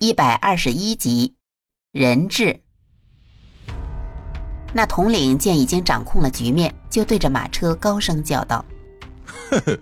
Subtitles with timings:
[0.00, 1.34] 一百二十一集，
[1.92, 2.60] 人质。
[4.72, 8.64] 那统领见已经掌控了局面，就对着马车高声叫道
[9.50, 9.78] ：“呵呵，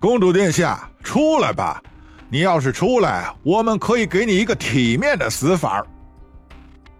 [0.00, 1.82] 公主殿下，出来吧！
[2.28, 5.86] 你要是出来，我们可以给你一个体面的死法。”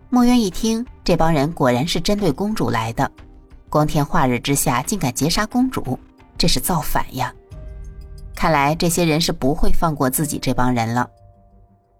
[0.08, 3.10] 墨渊一听，这帮人果然是针对公主来的，
[3.68, 5.98] 光天化日之下竟敢劫杀公主，
[6.38, 7.34] 这是造反呀！
[8.36, 11.08] 看来这些人是不会放过自己这帮人了。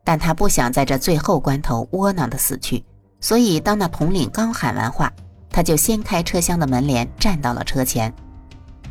[0.07, 2.85] 但他不想在这最后关头窝囊的死去，
[3.21, 5.13] 所以当那统领刚喊完话，
[5.51, 8.15] 他就掀开车厢的门帘，站到了车前。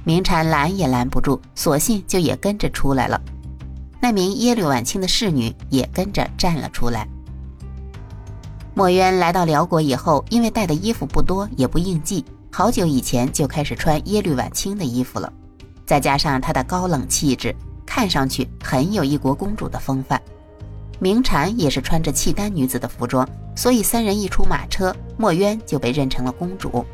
[0.04, 3.20] 明禅拦也拦不住，索性就也跟着出来了。
[4.02, 7.08] 那名耶律婉清的侍女也跟着站了出来。
[8.74, 15.32] 墨渊来到辽国以后，因为带的衣服不多，也不应季，好久以前就开始穿耶律婉清的衣服了。
[15.86, 20.22] 再加上她的高冷气质，看上去很有一国公主的风范。
[21.00, 26.86] 明禅也是穿着契丹女子的服装，所以三人一出马车，墨渊就被认成了公主。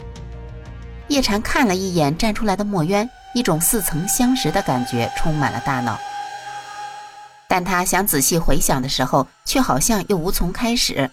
[1.08, 6.00] 叶禅看了一眼站出来的墨渊，一种似曾相识的感觉充满了大脑。
[7.48, 11.12] 但他想仔细回想的时候，却好像又无从开始。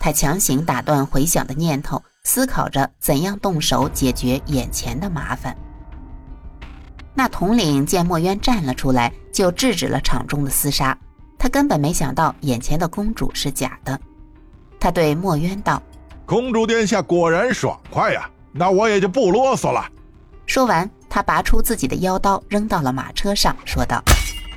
[0.00, 5.56] 他强行打断回想的念头，思考着怎样动手解决眼前的麻烦。
[7.14, 10.96] 那统领见墨渊站了出来，就制止了场中的厮杀。
[11.38, 13.98] 他根本没想到眼前的公主是假的，
[14.80, 15.80] 他对墨渊道
[16.26, 19.86] ：“公主殿下果然爽快呀，那我也就不啰嗦了。”
[20.46, 24.02] 说完，他拔出自己的腰刀，扔到了马车上，说道：“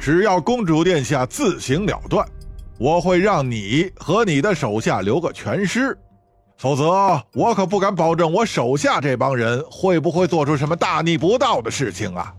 [0.02, 2.25] 只要公主殿下自行了断，
[2.79, 5.95] 我会让你和你的手下留个全尸，
[6.57, 12.33] 否则我可不敢保证我手下这帮人会不会做出什么大逆不道的事情啊！”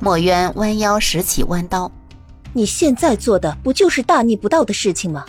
[0.00, 1.90] 墨渊弯腰拾起弯刀。
[2.54, 5.24] 你现在做的不就是大逆不道的事情吗？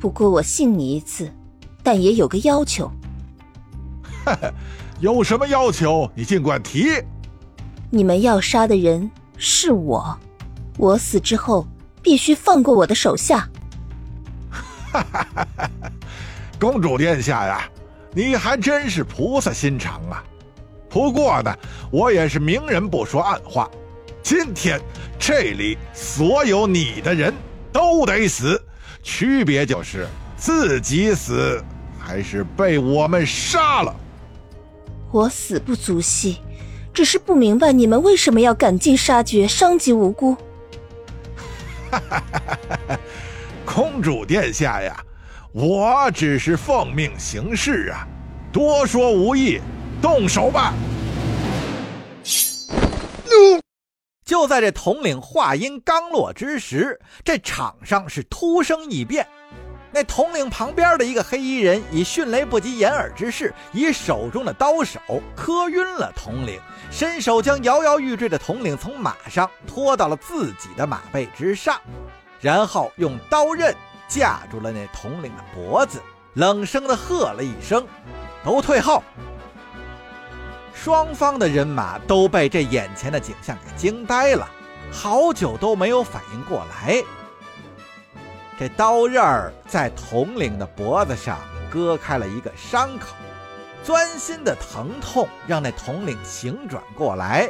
[0.00, 1.30] 不过我信你一次，
[1.82, 2.90] 但也有个要求。
[4.24, 4.52] 哈哈，
[5.00, 6.88] 有什么要求你尽管提。
[7.90, 10.18] 你们要杀的人是我，
[10.78, 11.66] 我死之后
[12.02, 13.48] 必须放过我的手下。
[14.50, 15.70] 哈哈哈哈
[16.58, 17.62] 公主殿下呀，
[18.12, 20.22] 你还真是菩萨心肠啊！
[20.88, 21.56] 不过呢，
[21.90, 23.70] 我也是明人不说暗话。
[24.22, 24.80] 今天
[25.24, 27.32] 这里所有你的人
[27.72, 28.60] 都得死，
[29.04, 31.62] 区别就是自己死
[31.96, 33.94] 还是被我们杀了。
[35.12, 36.38] 我死不足惜，
[36.92, 40.34] 只是不明白你们为什么要赶尽杀绝，伤及无辜。
[41.88, 42.98] 哈哈哈哈哈！
[43.64, 45.04] 公主殿下呀，
[45.52, 48.04] 我只是奉命行事啊，
[48.50, 49.60] 多说无益，
[50.00, 50.74] 动手吧。
[54.42, 59.24] 就在这统领话音刚落之时，这场上是突生异变。
[59.92, 64.98] 那统领旁边的一个黑衣人以迅雷不及掩耳之势，以手中的刀手
[65.36, 66.60] 磕晕了统领，
[66.90, 71.80] 伸手将摇摇欲坠的统领从马上拖到了自己的马背之上，
[72.40, 73.72] 然后用刀刃
[74.08, 76.02] 架住了那统领的脖子，
[76.34, 77.86] 冷声的喝了一声
[78.42, 79.04] ：“都退后！”
[80.84, 84.50] 双方的人马都被这眼前的景象给惊呆了，
[84.90, 87.00] 好久都没有反应过来。
[88.58, 91.38] 这刀刃儿在统领的脖子上
[91.70, 93.14] 割开了一个伤口，
[93.84, 97.48] 钻心的疼痛让那统领醒转过来。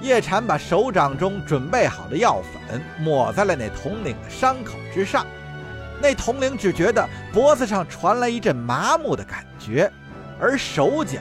[0.00, 2.40] 叶禅把手掌中准备好的药
[2.70, 5.26] 粉抹在了那统领的伤口之上，
[6.00, 9.92] 那统领只觉得脖子上传来一阵麻木的感觉。
[10.40, 11.20] 而手脚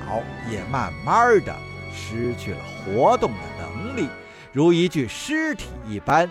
[0.49, 1.55] 也慢慢的
[1.93, 4.07] 失去了活动的能力，
[4.53, 6.29] 如一具尸体一般，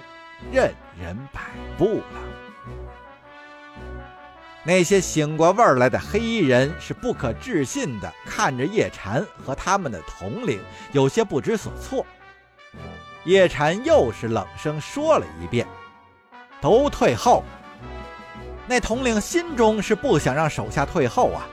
[0.50, 1.40] 任人摆
[1.76, 2.04] 布了。
[4.64, 10.60] 那些醒过味儿来的黑衣人是不可置信的看着叶禅和他们的统领，
[10.92, 12.04] 有些不知所措。
[13.24, 15.66] 叶禅又是冷声说了一遍
[16.60, 17.44] ：“都退后。”
[18.66, 21.46] 那统领心中是不想让手下退后啊。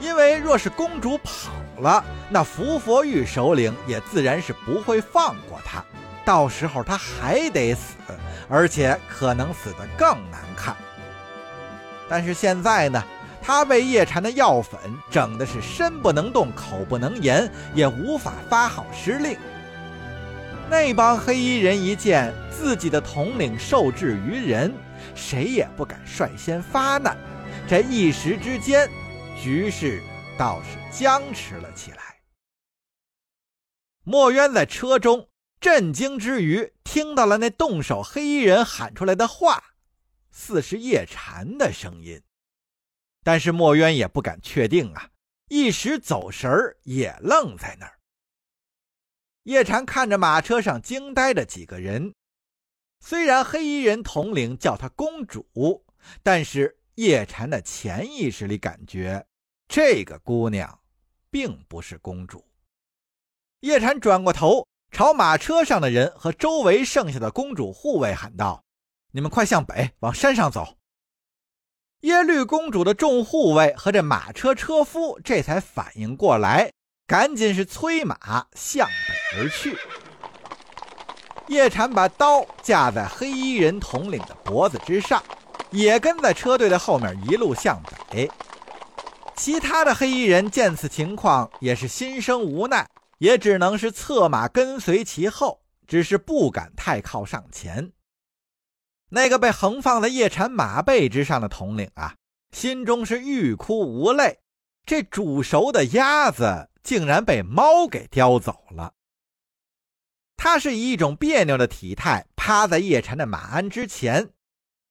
[0.00, 5.84] 因为若是公主跑了，那伏佛玉首领也自然是不会放过他，
[6.24, 7.94] 到时候他还得死，
[8.48, 10.74] 而且可能死得更难看。
[12.08, 13.02] 但是现在呢，
[13.42, 14.80] 他被叶禅的药粉
[15.10, 19.36] 整的是身不能动、口不能言，也无法发号施令。
[20.70, 24.72] 那帮黑衣人一见自己的统领受制于人，
[25.14, 27.16] 谁也不敢率先发难，
[27.68, 28.88] 这一时之间。
[29.42, 30.02] 局势
[30.38, 32.20] 倒是僵持了起来。
[34.04, 39.62] 墨渊在车中震惊之余，听到了那动手黑衣人喊出来的话
[40.30, 42.22] ：“似是叶禅的声音，
[43.22, 45.10] 但是墨渊也不敢确定啊，
[45.48, 47.98] 一时走神儿，也愣在那儿。
[49.44, 52.14] 叶禅看着马车上惊呆的几个人，
[53.00, 55.86] 虽然黑衣人统领叫她公主，
[56.22, 59.26] 但是叶禅的潜意识里感觉
[59.72, 60.80] 这个姑娘
[61.30, 62.44] 并不是公主。
[63.60, 68.64] 叶禅转过头，朝马车上的人和周围剩下的公主护卫喊道
[69.14, 70.76] ：“你们快向北，往山上走！”
[72.02, 76.72] 耶律公主的众护卫和这马车车夫这才反应过来。
[77.06, 79.76] 赶紧是催马向北而去。
[81.46, 85.22] 叶禅把刀架在黑衣人统领的脖子之上，
[85.70, 87.80] 也跟在车队的后面一路向
[88.10, 88.28] 北。
[89.42, 97.90] 其他的黑衣人见此情况，也是心生无奈，也只能是策马跟随其后，只是不敢太靠上前。
[99.08, 102.16] 那个被横放在叶禅马背之上的统领啊，
[102.52, 104.40] 心中是欲哭无泪。
[104.84, 106.68] 这煮熟的鸭子。
[106.82, 108.94] 竟然被猫给叼走了。
[110.38, 114.30] 他是以一种别扭的体态趴在叶禅的马鞍之前，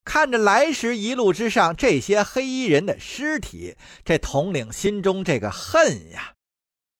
[0.10, 6.34] 看着来时一路之上这些黑衣人的尸体，这统领心中这个恨呀，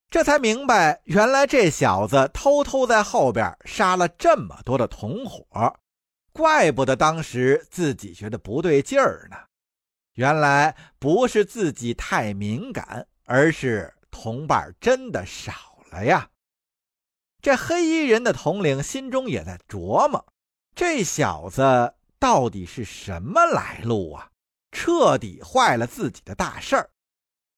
[0.08, 5.76] 这才明白，原来这小子偷偷在后边杀了这么多的同伙，
[6.32, 9.36] 怪不得当时自己觉得不对劲儿呢。
[10.14, 13.92] 原来不是自己太敏感，而是。
[14.12, 15.52] 同伴真的少
[15.90, 16.28] 了呀！
[17.40, 20.26] 这黑衣人的统领心中也在琢磨：
[20.74, 24.28] 这小子到底是什么来路啊？
[24.70, 26.90] 彻底坏了自己的大事儿。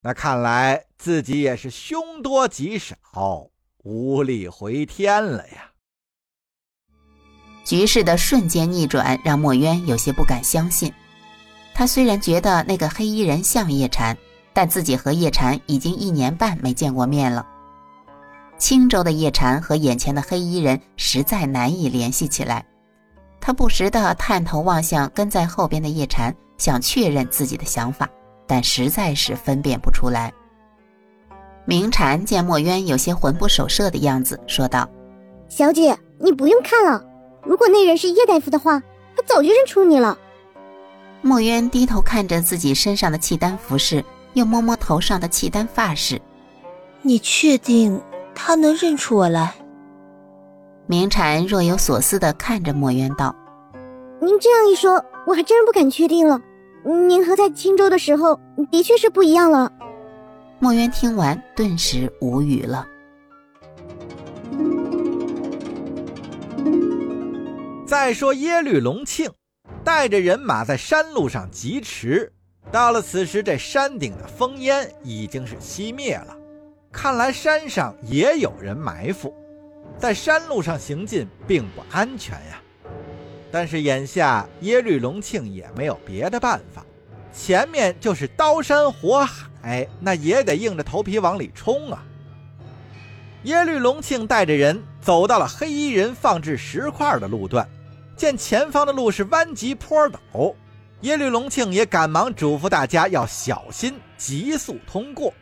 [0.00, 2.96] 那看来自己也是凶多吉少，
[3.78, 5.72] 无力回天了呀！
[7.64, 10.90] 局势的瞬间逆转让墨渊有些不敢相信。
[11.74, 14.16] 他虽然觉得那个黑衣人像叶禅。
[14.54, 17.46] 但自己和叶禅已经一年半没见过面了。
[18.58, 22.66] 青州的叶禅和眼前的黑衣人实在难以联系起来。
[23.42, 28.08] 他不时地探头望向跟在后边的叶禅，想确认自己的想法，
[28.46, 30.32] 但实在是分辨不出来。
[31.66, 34.88] 明禅见墨渊有些魂不守舍的样子，说道
[35.50, 37.04] ：“小姐，你不用看了。
[37.44, 38.80] 如果那人是叶大夫的话，
[39.16, 40.16] 他早就认出你了。”
[41.20, 44.02] 墨渊低头看着自己身上的契丹服饰。
[44.34, 46.18] 又摸摸头上的契丹发饰，
[47.02, 48.00] 你确定
[48.34, 49.52] 他能认出我来？
[50.86, 53.34] 明禅若有所思地看着墨渊道
[54.20, 56.40] ：“您这样一说，我还真不敢确定了。
[57.08, 58.38] 您和在青州的时候
[58.70, 59.72] 的确是不一样了。”
[60.58, 62.86] 墨渊听完，顿时无语了。
[67.86, 69.30] 再说耶律隆庆
[69.84, 72.32] 带着人马在山路上疾驰。
[72.70, 76.36] 到了此时，这山顶的烽烟已经是熄灭了，
[76.90, 79.34] 看来山上也有人埋伏，
[79.98, 82.60] 在山路上行进并不安全呀。
[83.50, 86.84] 但是眼下耶律隆庆也没有别的办法，
[87.32, 92.02] 前面就是刀山火海，那也得硬着头皮往里冲啊。
[93.44, 97.68] 耶律隆庆带着人走到了黑衣人放置石块的路段，
[98.16, 100.54] 见前方的路是弯急坡陡。
[101.02, 105.34] 耶律隆庆也赶忙嘱咐大家要小心，急速通过。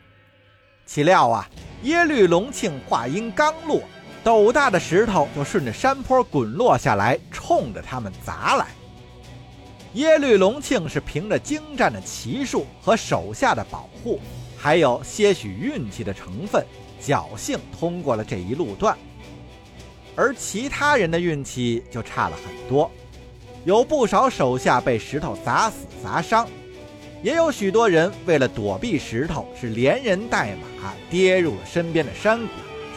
[0.85, 1.47] 岂料啊，
[1.83, 3.81] 耶律隆庆话音刚落，
[4.23, 8.67] 斗大的石头就顺着山坡滚落下来，冲着他们砸来。
[9.93, 14.19] 耶律隆庆是凭着精湛的骑术和手下的保护，
[14.57, 16.65] 还有些许运气的成分，
[17.01, 18.97] 侥幸通过了这一路段。
[20.15, 22.89] 而其他人的运气就差了很多。
[23.65, 26.47] 有不少手下被石头砸死砸伤，
[27.23, 32.47] 也有许多人为了躲避石头，是连人带马跌入了身边的山谷，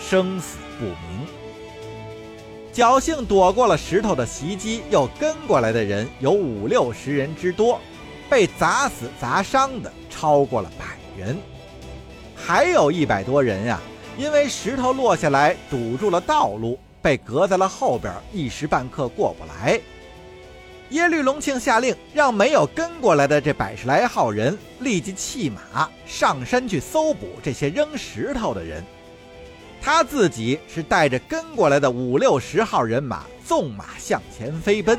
[0.00, 1.26] 生死不明。
[2.72, 7.80] 侥幸躲过了石头的袭击，又跟过来的人有五六十人之多，
[8.28, 10.84] 被砸死砸伤的超过了百
[11.16, 11.38] 人，
[12.34, 13.80] 还有一百多人呀，
[14.18, 19.80] 因为石头落下来堵住了道路，被隔在了后边，一时半刻过不来。
[20.90, 28.84] 耶律隆庆下令，让没有跟过来的这百十来号人立即弃马上山去搜捕这些扔石头的人。
[29.84, 34.98] 他自己是带着跟过来的五六十号人马，纵马向前飞奔。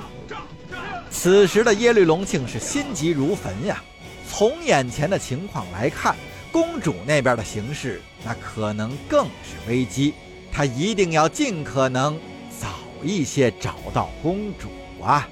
[1.09, 3.81] 此时的耶律隆庆是心急如焚呀。
[4.29, 6.15] 从眼前的情况来看，
[6.51, 10.13] 公主那边的形势那可能更是危机。
[10.51, 12.15] 他一定要尽可能
[12.61, 12.67] 早
[13.01, 14.69] 一些找到公主
[15.03, 15.27] 啊！